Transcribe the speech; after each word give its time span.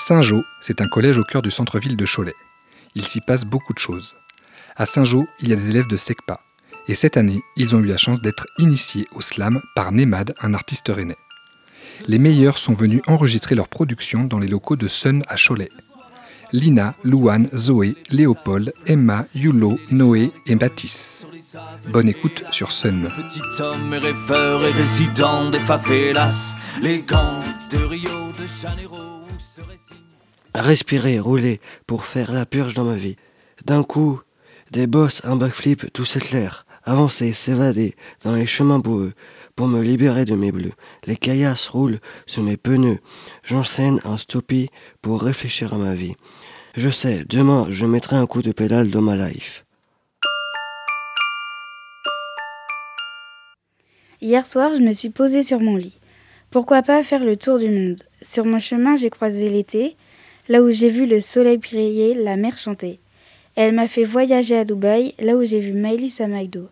Saint-Jean, 0.00 0.44
c'est 0.60 0.80
un 0.80 0.86
collège 0.86 1.18
au 1.18 1.24
cœur 1.24 1.42
du 1.42 1.50
centre-ville 1.50 1.96
de 1.96 2.06
Cholet. 2.06 2.34
Il 2.94 3.04
s'y 3.04 3.20
passe 3.20 3.44
beaucoup 3.44 3.74
de 3.74 3.78
choses. 3.78 4.16
À 4.76 4.86
Saint-Jean, 4.86 5.26
il 5.40 5.48
y 5.48 5.52
a 5.52 5.56
des 5.56 5.68
élèves 5.68 5.88
de 5.88 5.96
SECPA. 5.98 6.40
Et 6.86 6.94
cette 6.94 7.18
année, 7.18 7.42
ils 7.56 7.76
ont 7.76 7.80
eu 7.80 7.86
la 7.86 7.98
chance 7.98 8.22
d'être 8.22 8.46
initiés 8.58 9.06
au 9.12 9.20
slam 9.20 9.60
par 9.74 9.92
Nemad, 9.92 10.34
un 10.40 10.54
artiste 10.54 10.88
rennais. 10.88 11.18
Les 12.06 12.18
meilleurs 12.18 12.56
sont 12.56 12.72
venus 12.72 13.02
enregistrer 13.06 13.54
leur 13.54 13.68
production 13.68 14.24
dans 14.24 14.38
les 14.38 14.48
locaux 14.48 14.76
de 14.76 14.88
Sun 14.88 15.24
à 15.28 15.34
Cholet. 15.36 15.68
Lina, 16.52 16.94
Louane, 17.02 17.48
Zoé, 17.54 17.96
Léopold, 18.08 18.72
Emma, 18.86 19.26
Yulo, 19.34 19.78
Noé 19.90 20.30
et 20.46 20.54
Baptiste. 20.54 21.26
Bonne 21.90 22.08
écoute 22.08 22.44
sur 22.50 22.72
Sun. 22.72 23.10
Petit 23.16 23.62
homme 23.62 23.94
et 23.94 23.98
rêveur 23.98 24.64
et 24.64 24.70
résident 24.72 25.50
des 25.50 25.58
favelas, 25.58 26.54
les 26.82 27.02
gants 27.02 27.38
de 27.70 27.78
Rio 27.78 28.10
de 28.38 28.46
Janeiro. 28.60 28.96
où 28.96 29.38
serait 29.38 29.76
si- 29.76 29.94
Respirer, 30.54 31.18
rouler 31.18 31.60
pour 31.86 32.04
faire 32.04 32.32
la 32.32 32.46
purge 32.46 32.74
dans 32.74 32.84
ma 32.84 32.96
vie. 32.96 33.16
D'un 33.64 33.82
coup, 33.82 34.20
des 34.70 34.86
bosses, 34.86 35.20
un 35.24 35.36
backflip, 35.36 35.92
tout 35.92 36.04
s'éclaire. 36.04 36.66
Avancer, 36.84 37.32
s'évader 37.32 37.94
dans 38.24 38.34
les 38.34 38.46
chemins 38.46 38.78
boueux 38.78 39.12
pour 39.56 39.66
me 39.68 39.82
libérer 39.82 40.24
de 40.24 40.34
mes 40.34 40.52
bleus. 40.52 40.72
Les 41.06 41.16
caillasses 41.16 41.68
roulent 41.68 42.00
sous 42.26 42.42
mes 42.42 42.56
pneus. 42.56 42.98
J'enseigne 43.44 44.00
un 44.04 44.16
stoppie 44.16 44.70
pour 45.02 45.22
réfléchir 45.22 45.74
à 45.74 45.76
ma 45.78 45.94
vie. 45.94 46.14
Je 46.76 46.88
sais, 46.88 47.24
demain, 47.28 47.66
je 47.70 47.84
mettrai 47.86 48.16
un 48.16 48.26
coup 48.26 48.40
de 48.42 48.52
pédale 48.52 48.90
dans 48.90 49.02
ma 49.02 49.16
life. 49.16 49.64
Hier 54.20 54.44
soir, 54.46 54.74
je 54.74 54.80
me 54.80 54.90
suis 54.90 55.10
posée 55.10 55.44
sur 55.44 55.60
mon 55.60 55.76
lit. 55.76 55.92
Pourquoi 56.50 56.82
pas 56.82 57.04
faire 57.04 57.22
le 57.22 57.36
tour 57.36 57.60
du 57.60 57.70
monde? 57.70 58.02
Sur 58.20 58.44
mon 58.46 58.58
chemin, 58.58 58.96
j'ai 58.96 59.10
croisé 59.10 59.48
l'été, 59.48 59.94
là 60.48 60.60
où 60.60 60.72
j'ai 60.72 60.88
vu 60.88 61.06
le 61.06 61.20
soleil 61.20 61.58
briller, 61.58 62.14
la 62.14 62.36
mer 62.36 62.58
chanter. 62.58 62.98
Elle 63.54 63.76
m'a 63.76 63.86
fait 63.86 64.02
voyager 64.02 64.56
à 64.56 64.64
Dubaï, 64.64 65.14
là 65.20 65.36
où 65.36 65.44
j'ai 65.44 65.60
vu 65.60 65.72
Miley 65.72 66.08
à 66.18 66.26
McDo. 66.26 66.68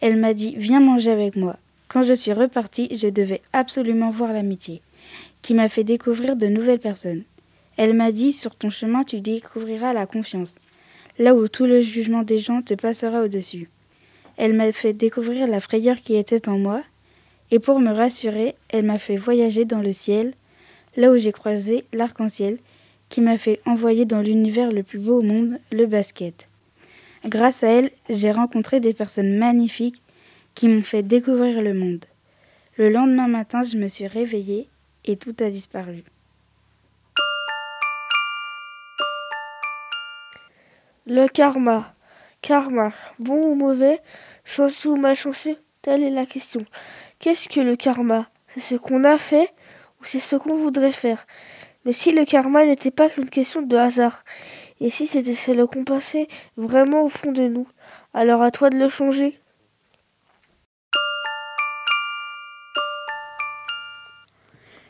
Elle 0.00 0.16
m'a 0.16 0.32
dit 0.32 0.54
Viens 0.56 0.80
manger 0.80 1.10
avec 1.10 1.36
moi. 1.36 1.58
Quand 1.88 2.02
je 2.02 2.14
suis 2.14 2.32
repartie, 2.32 2.88
je 2.96 3.08
devais 3.08 3.42
absolument 3.52 4.10
voir 4.10 4.32
l'amitié, 4.32 4.80
qui 5.42 5.52
m'a 5.52 5.68
fait 5.68 5.84
découvrir 5.84 6.34
de 6.34 6.46
nouvelles 6.46 6.78
personnes. 6.78 7.24
Elle 7.76 7.92
m'a 7.92 8.10
dit 8.10 8.32
Sur 8.32 8.56
ton 8.56 8.70
chemin, 8.70 9.02
tu 9.02 9.20
découvriras 9.20 9.92
la 9.92 10.06
confiance, 10.06 10.54
là 11.18 11.34
où 11.34 11.46
tout 11.46 11.66
le 11.66 11.82
jugement 11.82 12.22
des 12.22 12.38
gens 12.38 12.62
te 12.62 12.72
passera 12.72 13.22
au-dessus. 13.22 13.68
Elle 14.42 14.54
m'a 14.54 14.72
fait 14.72 14.94
découvrir 14.94 15.46
la 15.46 15.60
frayeur 15.60 15.98
qui 15.98 16.16
était 16.16 16.48
en 16.48 16.56
moi, 16.56 16.82
et 17.50 17.58
pour 17.58 17.78
me 17.78 17.92
rassurer, 17.92 18.54
elle 18.70 18.86
m'a 18.86 18.96
fait 18.96 19.16
voyager 19.16 19.66
dans 19.66 19.82
le 19.82 19.92
ciel, 19.92 20.32
là 20.96 21.12
où 21.12 21.18
j'ai 21.18 21.30
croisé 21.30 21.84
l'arc-en-ciel, 21.92 22.56
qui 23.10 23.20
m'a 23.20 23.36
fait 23.36 23.60
envoyer 23.66 24.06
dans 24.06 24.22
l'univers 24.22 24.72
le 24.72 24.82
plus 24.82 24.98
beau 24.98 25.18
au 25.18 25.22
monde, 25.22 25.58
le 25.70 25.84
basket. 25.84 26.48
Grâce 27.26 27.62
à 27.62 27.68
elle, 27.68 27.90
j'ai 28.08 28.32
rencontré 28.32 28.80
des 28.80 28.94
personnes 28.94 29.36
magnifiques 29.36 30.00
qui 30.54 30.68
m'ont 30.68 30.82
fait 30.82 31.02
découvrir 31.02 31.60
le 31.60 31.74
monde. 31.74 32.06
Le 32.78 32.88
lendemain 32.88 33.28
matin, 33.28 33.62
je 33.62 33.76
me 33.76 33.88
suis 33.88 34.06
réveillée 34.06 34.68
et 35.04 35.18
tout 35.18 35.36
a 35.40 35.50
disparu. 35.50 36.02
Le 41.04 41.28
karma. 41.28 41.92
Karma, 42.42 42.92
bon 43.18 43.50
ou 43.50 43.54
mauvais, 43.54 44.00
chanceux 44.44 44.90
ou 44.90 44.96
malchanceux, 44.96 45.58
telle 45.82 46.02
est 46.02 46.10
la 46.10 46.24
question. 46.24 46.64
Qu'est-ce 47.18 47.50
que 47.50 47.60
le 47.60 47.76
karma? 47.76 48.30
C'est 48.48 48.60
ce 48.60 48.74
qu'on 48.76 49.04
a 49.04 49.18
fait 49.18 49.52
ou 50.00 50.04
c'est 50.04 50.20
ce 50.20 50.36
qu'on 50.36 50.54
voudrait 50.54 50.92
faire? 50.92 51.26
Mais 51.84 51.92
si 51.92 52.12
le 52.12 52.24
karma 52.24 52.64
n'était 52.64 52.90
pas 52.90 53.10
qu'une 53.10 53.28
question 53.28 53.60
de 53.60 53.76
hasard, 53.76 54.24
et 54.80 54.88
si 54.88 55.06
c'était 55.06 55.34
celle 55.34 55.64
qu'on 55.66 55.84
passait 55.84 56.28
vraiment 56.56 57.04
au 57.04 57.08
fond 57.10 57.30
de 57.30 57.42
nous, 57.42 57.68
alors 58.14 58.42
à 58.42 58.50
toi 58.50 58.70
de 58.70 58.78
le 58.78 58.88
changer. 58.88 59.38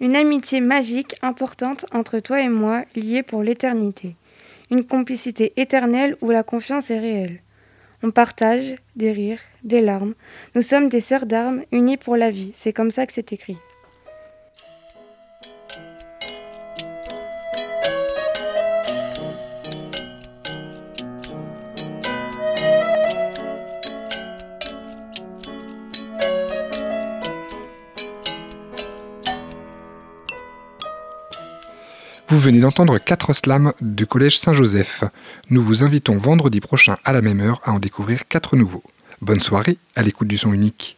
Une 0.00 0.16
amitié 0.16 0.60
magique, 0.60 1.14
importante 1.22 1.86
entre 1.92 2.18
toi 2.18 2.40
et 2.40 2.48
moi, 2.48 2.84
liée 2.96 3.22
pour 3.22 3.42
l'éternité. 3.42 4.16
Une 4.70 4.84
complicité 4.84 5.52
éternelle 5.56 6.16
où 6.20 6.30
la 6.30 6.42
confiance 6.42 6.90
est 6.90 6.98
réelle. 6.98 7.40
On 8.02 8.10
partage 8.10 8.76
des 8.94 9.12
rires, 9.12 9.40
des 9.64 9.80
larmes. 9.80 10.14
Nous 10.54 10.62
sommes 10.62 10.88
des 10.88 11.00
sœurs 11.00 11.26
d'armes 11.26 11.62
unies 11.72 11.96
pour 11.96 12.16
la 12.16 12.30
vie. 12.30 12.50
C'est 12.54 12.72
comme 12.72 12.90
ça 12.90 13.06
que 13.06 13.12
c'est 13.12 13.32
écrit. 13.32 13.58
Vous 32.28 32.40
venez 32.40 32.58
d'entendre 32.58 32.98
quatre 32.98 33.32
slams 33.34 33.72
du 33.80 34.04
collège 34.04 34.36
Saint-Joseph. 34.36 35.04
Nous 35.50 35.62
vous 35.62 35.84
invitons 35.84 36.16
vendredi 36.16 36.58
prochain 36.58 36.96
à 37.04 37.12
la 37.12 37.22
même 37.22 37.40
heure 37.40 37.60
à 37.62 37.70
en 37.70 37.78
découvrir 37.78 38.26
quatre 38.26 38.56
nouveaux. 38.56 38.82
Bonne 39.20 39.38
soirée 39.38 39.78
à 39.94 40.02
l'écoute 40.02 40.26
du 40.26 40.36
son 40.36 40.52
unique. 40.52 40.96